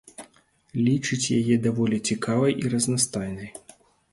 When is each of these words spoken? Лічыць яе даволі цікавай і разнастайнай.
Лічыць 0.87 1.33
яе 1.39 1.55
даволі 1.65 1.97
цікавай 2.09 2.53
і 2.63 2.73
разнастайнай. 2.75 3.51